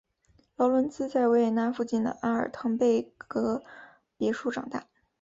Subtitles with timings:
[0.55, 3.61] 劳伦兹在维也纳附近的阿尔滕贝格
[4.17, 4.87] 别墅长大。